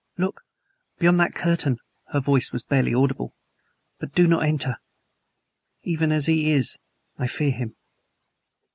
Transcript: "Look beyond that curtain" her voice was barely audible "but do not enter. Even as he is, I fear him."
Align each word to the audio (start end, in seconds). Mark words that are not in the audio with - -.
"Look 0.17 0.41
beyond 0.97 1.19
that 1.19 1.35
curtain" 1.35 1.77
her 2.07 2.19
voice 2.19 2.51
was 2.51 2.63
barely 2.63 2.91
audible 2.91 3.35
"but 3.99 4.13
do 4.15 4.25
not 4.25 4.43
enter. 4.43 4.77
Even 5.83 6.11
as 6.11 6.25
he 6.25 6.49
is, 6.51 6.79
I 7.19 7.27
fear 7.27 7.51
him." 7.51 7.75